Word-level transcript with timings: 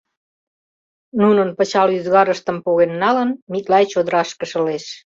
Нунын 1.19 1.49
пычал 1.57 1.87
ӱзгарыштым 1.97 2.57
поген 2.65 2.91
налын, 3.03 3.29
Миклай 3.51 3.85
чодырашке 3.91 4.45
шылеш. 4.51 4.85